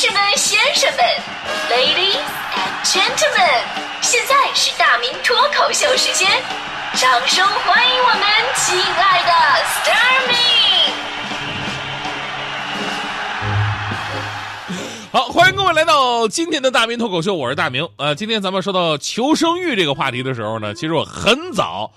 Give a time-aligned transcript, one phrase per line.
[0.00, 1.04] 士们、先生们
[1.68, 2.22] ，Ladies
[2.54, 3.64] and Gentlemen，
[4.00, 6.30] 现在是大明脱口秀时间，
[6.94, 8.22] 掌声欢迎我们
[8.54, 9.32] 亲爱的
[9.64, 10.36] s t a r m y
[15.10, 17.84] 好，欢迎各位来到今天的大明脱口秀，我是大明。
[17.96, 21.90] 呃，今天咱们说到求生欲这个话题的时候呢，其实我很早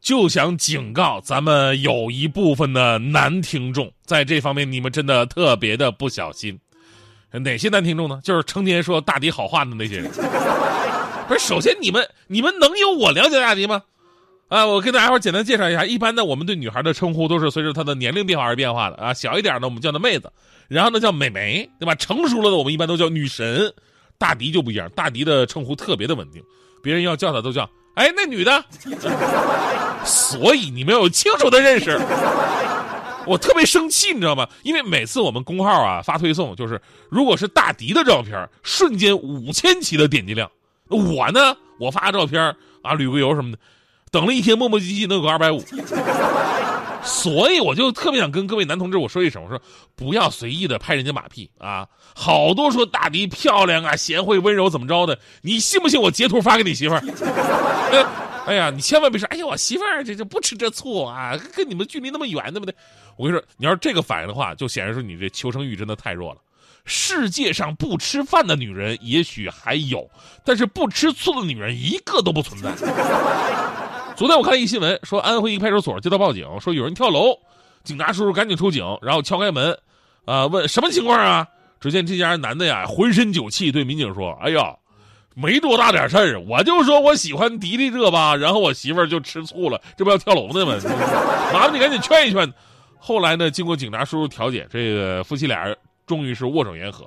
[0.00, 6.58] 就想警告咱们有一部分的男听众，在这方面你们真的特别的不小心。
[7.32, 8.20] 哪些男听众呢？
[8.22, 10.10] 就是成天说大迪好话的那些人。
[11.28, 13.82] 不是，首先你们你们能有我了解大迪吗？
[14.48, 19.12] 啊，我跟大家伙简单介绍一下，一般呢，我们对女孩的称呼都是随着她的年龄变化而变化的啊。
[19.12, 20.30] 小一点的我们叫她妹子，
[20.68, 21.96] 然后呢叫美眉，对吧？
[21.96, 23.72] 成熟了的我们一般都叫女神。
[24.18, 26.40] 大迪就不一样，大迪的称呼特别的稳定，
[26.80, 28.64] 别人要叫她都叫哎那女的。
[30.04, 31.98] 所以你们要有清楚的认识。
[33.26, 34.48] 我特别生气，你知道吗？
[34.62, 40.50] 因为每次我们公号啊发推送，就是如果是大迪的照片，瞬间五千起的点击量。
[40.88, 43.58] 我呢，我发照片啊，旅个游什么的，
[44.12, 45.60] 等了一天，磨磨唧唧能有个二百五。
[47.06, 49.58] 所以我就特别想跟各位男同志我说一声，我说
[49.94, 51.86] 不要随意的拍人家马屁啊！
[52.14, 57.02] 好多说大迪漂亮啊、贤惠、温柔怎么着的，你信不信我截图发给你媳妇儿？
[58.46, 62.74] 哎呀，你千万别说，哎呀，我媳妇儿这这不吃这醋啊，跟你们距离那么远，对不对？
[63.16, 66.40] 我跟你说，你要是这个反应的话，就显示出你这求生欲真的太弱了。
[66.84, 70.08] 世界上不吃饭的女人也许还有，
[70.44, 72.70] 但是不吃醋的女人一个都不存在。
[74.16, 77.38] 昨天我看一新闻，说安徽一派出所接到报警，说有人跳楼，
[77.84, 79.78] 警察叔叔赶紧出警，然后敲开门，
[80.24, 81.46] 啊，问什么情况啊？
[81.78, 84.74] 只见这家男的呀，浑身酒气，对民警说：“哎呀。”
[85.38, 90.74] 没多大点事儿，我就说我喜欢迪迪这吧，然后我媳妇儿就吃醋了，这不要跳楼呢吗？
[91.52, 92.50] 麻烦你赶紧劝一劝。
[92.98, 95.70] 后来呢，经过警察叔叔调解，这个夫妻俩
[96.06, 97.06] 终于是握手言和。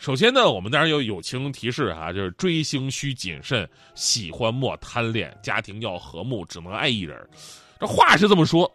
[0.00, 7.28] 首先呢，我们当然有友情提示啊，就是追星需谨慎，喜欢莫贪恋，家庭要和睦，只能爱一人。
[7.78, 8.72] 这话是这么说，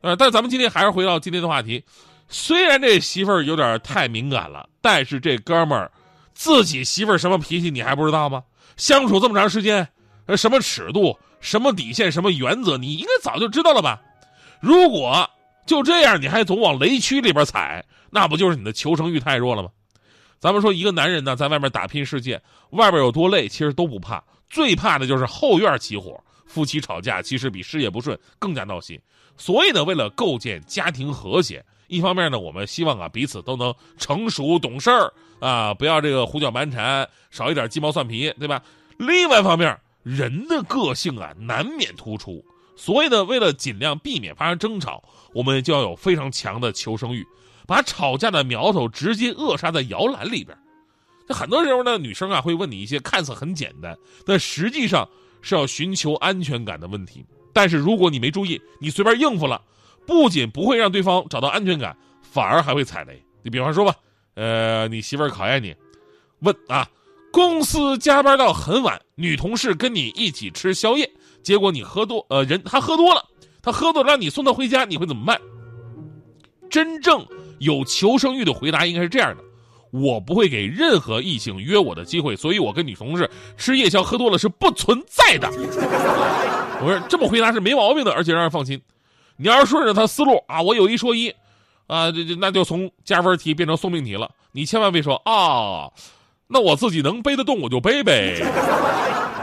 [0.00, 1.80] 呃，但咱们今天还是回到今天的话题。
[2.28, 5.88] 虽然这媳妇儿有点太敏感了，但是这哥们儿。
[6.32, 8.42] 自己媳妇儿什么脾气你还不知道吗？
[8.76, 9.86] 相处这么长时间，
[10.26, 14.02] 呃，什么尺度、什么底线、什么原则，你应该早就知道了吧？
[14.58, 15.30] 如果
[15.66, 19.68] 就这样，你还总往雷区里边踩，那不就是你的求生欲太弱了吗？
[20.44, 22.38] 咱们说一个男人呢，在外面打拼世界，
[22.72, 29.00] 外边有多累，其实都不怕，最怕的就是后院起火，夫妻吵架，其实比事业不顺更加闹心。
[29.38, 31.64] 所以呢，为了构建家庭和谐。
[31.86, 35.10] 一方面呢，我们希望啊彼此都能成熟懂事儿
[35.40, 38.62] 啊，不要这个胡搅蛮缠，少一点鸡毛蒜皮，对吧？
[38.98, 42.44] 另外一方面，人的个性啊难免突出，
[42.76, 45.02] 所以呢，为了尽量避免发生争吵，
[45.32, 47.26] 我们就要有非常强的求生欲，
[47.66, 50.56] 把吵架的苗头直接扼杀在摇篮里边。
[51.26, 55.08] 那很多时候呢，女生啊会问你一些看似很简单，但实际上
[55.40, 57.24] 是要寻求安全感的问题。
[57.52, 59.62] 但是如果你没注意，你随便应付了。
[60.06, 63.24] 不仅不会让对方找到安全感，反而还会踩雷。
[63.42, 63.94] 你比方说吧，
[64.34, 65.74] 呃，你媳妇儿考验你，
[66.40, 66.86] 问啊，
[67.32, 71.10] 公司加班到很晚，女同事跟你一起吃宵夜，
[71.42, 73.24] 结果你喝多，呃，人她喝多了，
[73.62, 75.40] 她喝多了让你送她回家，你会怎么办？
[76.68, 77.26] 真正
[77.64, 79.42] 有求生欲的回答应该是这样的：
[79.90, 85.50] 我不会给任何异性约我的机会，所以我跟女同事吃夜宵喝多了是不存在的。
[86.80, 88.80] 我说这么回答是没毛病的，而且让人放心。
[89.36, 91.28] 你要是顺着他思路啊，我有一说一，
[91.86, 94.30] 啊，这这那就从加分题变成送命题了。
[94.52, 95.90] 你千万别说啊，
[96.48, 98.44] 那我自己能背得动我就背背，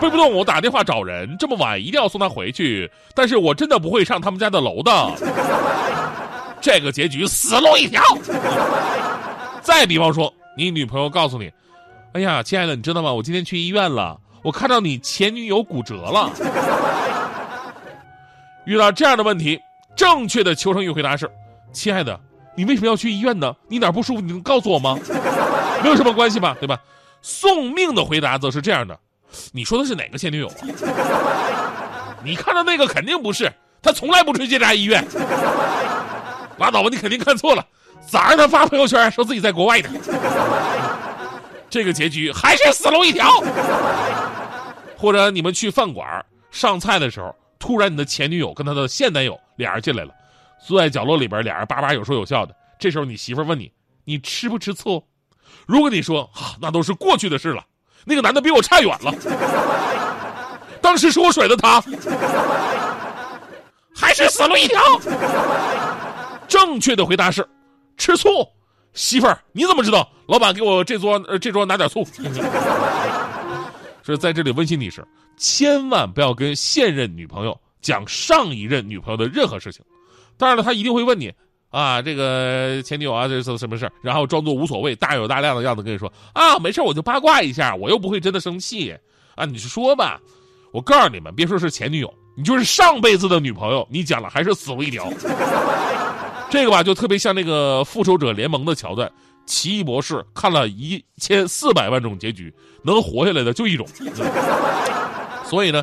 [0.00, 1.36] 背不动我打电话找人。
[1.38, 4.90] 这么晚一定要送他回去，但是我真的不会上他们家的楼的。
[6.60, 8.02] 这个结局死路一条。
[9.62, 11.52] 再比方说，你女朋友告诉你，
[12.12, 13.12] 哎呀，亲爱的，你知道吗？
[13.12, 16.30] 我今天去医院了，我看到你前女友骨折了。
[18.64, 19.60] 遇到这样的问题。
[19.96, 21.30] 正确的求生欲回答是：
[21.72, 22.18] 亲爱的，
[22.56, 23.54] 你为什么要去医院呢？
[23.68, 24.20] 你哪不舒服？
[24.20, 24.96] 你能告诉我吗？
[25.82, 26.78] 没有什么关系吧，对吧？
[27.20, 28.98] 送命的回答则是这样的：
[29.52, 30.50] 你说的是哪个前女友？
[32.24, 33.52] 你看到那个肯定不是，
[33.82, 35.04] 他从来不去这家医院。
[36.60, 37.66] 拉倒吧，你肯定看错了。
[38.06, 39.88] 早上他发朋友圈说自己在国外呢。
[41.68, 43.28] 这个结局还是死路一条。
[44.96, 47.34] 或者你们去饭馆上菜的时候。
[47.58, 50.14] 突然，你的前女友跟他的现男友俩人进来了，
[50.66, 52.56] 坐在角落里边，俩人叭叭有说有笑的。
[52.78, 53.70] 这时候，你媳妇问你
[54.06, 55.04] ：“你吃不吃醋？”
[55.68, 57.62] 如果你说：“啊，那都是过去的事了，
[58.06, 59.12] 那个男的比我差远了，
[60.80, 61.84] 当时是我甩的他，
[63.94, 64.80] 还是死路一条。”
[66.50, 67.48] 正确的回答是：
[67.96, 68.28] 吃醋。
[68.92, 70.10] 媳妇儿，你怎么知道？
[70.26, 72.04] 老板给我这桌呃这桌拿点醋。
[74.02, 75.06] 是在这里温馨提示，
[75.36, 79.84] 千万不要跟现任女朋友讲上一任女朋友的任何事情。
[80.36, 81.32] 当然了，他一定会问你
[81.68, 88.92] 啊，这个前女友啊，这是什么事儿然后装作无所谓、大有大量的样子跟你说啊，没事，我就八卦一下，我又不会真的生气
[89.36, 90.20] 啊，你就说吧。
[90.72, 95.08] 我告诉你们，别说是前女友，你就是上辈子的女朋友，你讲了还是死路一条。
[96.50, 99.10] 这个吧，就特别像那个复仇者联盟的桥段，
[99.46, 102.52] 奇异博士看了一千四百万种结局，
[102.82, 103.86] 能活下来的就一种。
[105.44, 105.82] 所以呢，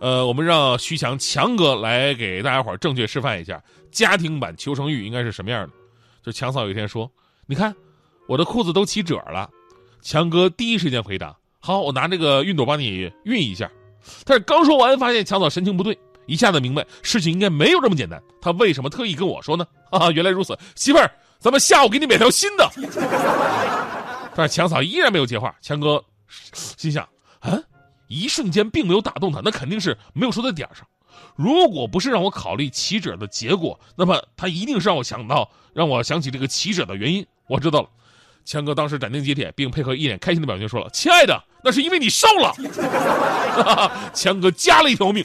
[0.00, 5.72] 呃，我们让徐强强哥来给大家伙儿正确示范一下家庭版求生欲应该是什么样的。
[6.22, 7.10] 就强嫂有一天说
[7.48, 7.74] ：“你看，
[8.28, 9.48] 我的裤子都起褶了。”
[10.02, 13.70] 强哥第一时间回答：“好，我拿这个熨斗帮你熨一下。”
[14.24, 18.22] 但是刚说完，发现强嫂神情不对，一下子明白事情应该没有这么简单。
[18.40, 19.66] 他为什么特意跟我说呢？
[19.90, 22.70] 啊，原来如此，媳妇儿，咱们下午给你买条新的。
[24.34, 25.54] 但是强嫂依然没有接话。
[25.60, 26.02] 强哥
[26.52, 27.06] 心想：
[27.40, 27.58] 啊，
[28.08, 30.86] 一瞬间并没有打动他，那肯定是没有说在点上。
[31.36, 37.24] 如果不是让我考虑起者的结果，那么他一定是让我想到，让我想起这个起者的原因。
[37.48, 37.88] 我知道了。
[38.44, 42.52] 强哥当时斩钉截铁，并配合一脸开心的表情说了：“亲爱的，那是因为你瘦了。
[44.14, 45.24] ”强哥加了一条命。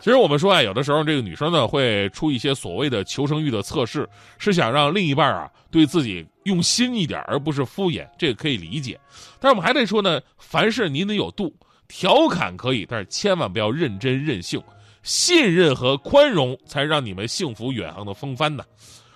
[0.00, 8.98] 其实我们说啊，有的时候这个女生呢会出一些所谓的求生欲的测试，是想让另一半啊对自己用心一点，而不是敷衍，这个可以理解。
[9.38, 11.54] 但是我们还得说呢，凡事您得有度，
[11.86, 14.60] 调侃可以，但是千万不要认真任性，
[15.04, 18.64] 信任和宽容才让你们幸福远航的风帆呢。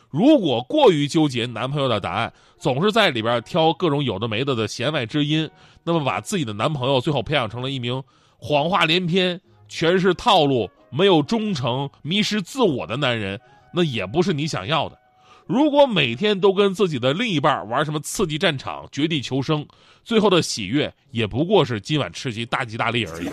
[0.08, 5.48] 如果过于纠结男朋友的答案，总是在里边挑各种有的没的的弦外之音，
[5.84, 8.02] 那么把自己的男朋友最后培养成了一名
[8.38, 13.40] 谎话连篇、全是套路、没有忠诚、迷失自我的男人，
[13.72, 14.98] 那也不是你想要的。
[15.46, 19.64] 如果每天都跟自己的另一半玩什么刺激战场、绝地求生，
[20.02, 23.28] 最后的喜悦也不过是今晚吃鸡大吉大利而已。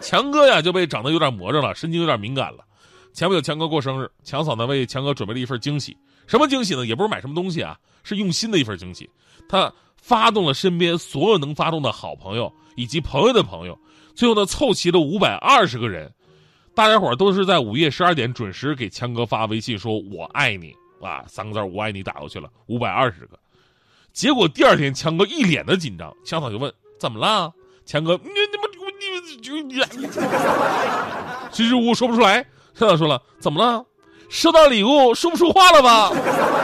[0.00, 2.58] 强哥呀，就被长得有点魔怔了，神经有点敏感了。
[3.12, 5.96] 前不久强哥过生日，强嫂呢为强哥准备了一份惊喜。
[6.32, 6.86] 什么惊喜呢？
[6.86, 9.06] 也不是买什么东西啊，是用心的一份惊喜。
[9.46, 13.78] 他发动了身边所有能发动的好朋友以及朋友的朋友，
[14.14, 16.10] 最后呢凑齐了五百二十个人。
[16.74, 23.38] 大家伙都是在午夜十二点准时给强哥发微信说“我爱你”啊，三个字“我爱你”打过去了五百二十个。
[24.14, 27.52] 结果第二天强哥一脸的紧张，强嫂就问：“怎么了？”
[27.84, 28.32] 强哥：“你你
[29.50, 30.06] 你你你。”
[31.52, 32.42] 支支吾吾说不出来。
[32.72, 33.84] 校长说了：“怎么了？
[34.32, 36.10] 收到礼物说不出话了吧？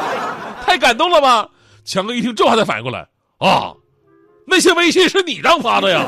[0.65, 1.47] 太感动了吧？”
[1.85, 3.07] 强哥一听这话才反应过来
[3.39, 3.75] ：“啊，
[4.47, 6.05] 那些微信是你让发的呀！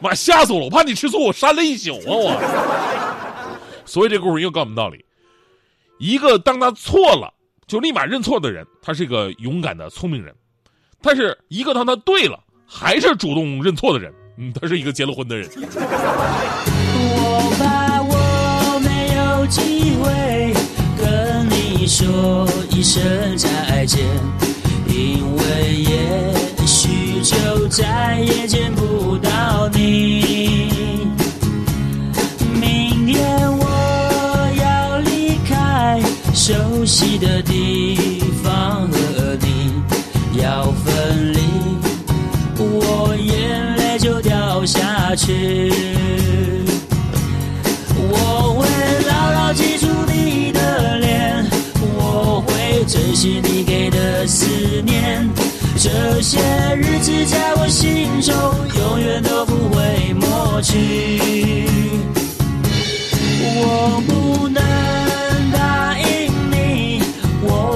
[0.00, 0.64] 妈，吓死我了！
[0.64, 2.02] 我怕你吃醋，我删了一宿啊！
[2.06, 3.52] 我。
[3.84, 5.04] 所以这故事又告诉我们道理：
[5.98, 7.32] 一个当他错了
[7.66, 10.32] 就立马认错的人，他是一个勇敢的聪明人；
[11.00, 15.48] 但是一个当他对了还是主动认错的人，嗯，他是一个结了婚的人。”
[21.88, 23.02] 说一声
[23.38, 24.04] 再见，
[24.88, 25.87] 因为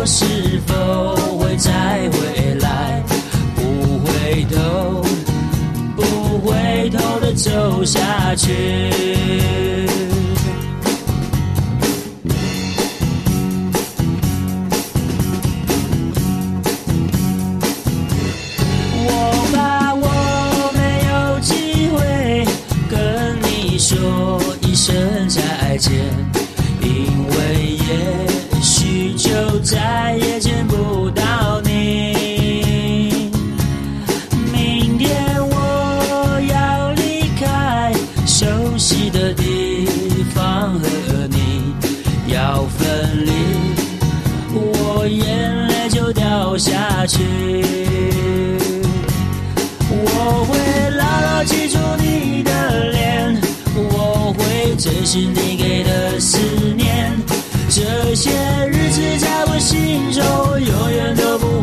[0.04, 0.24] 是
[0.66, 0.74] 否
[1.38, 1.70] 会再
[2.10, 3.02] 回来？
[3.54, 5.02] 不回头，
[5.96, 8.50] 不回头的走下去。
[41.08, 41.74] 和你
[42.26, 43.32] 要分离
[44.54, 47.20] 我眼泪就掉下去。
[49.90, 53.40] 我会牢牢记住你的脸
[53.74, 56.38] 我会珍惜你给的思
[56.76, 57.12] 念。
[57.68, 58.30] 这些
[58.68, 60.22] 日子在我心中
[60.60, 61.61] 永远都不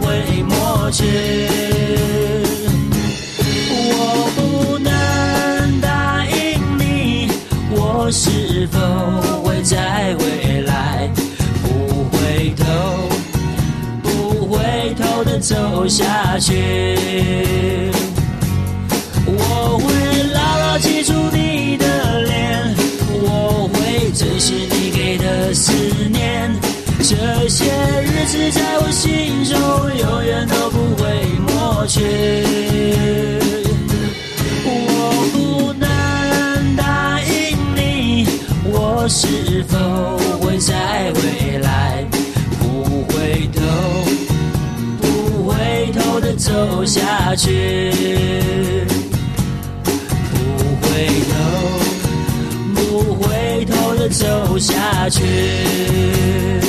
[15.90, 17.90] 下去。
[46.90, 47.92] 下去。
[50.32, 50.38] 不
[50.82, 51.36] 回头
[52.74, 56.69] 不回头的走下去。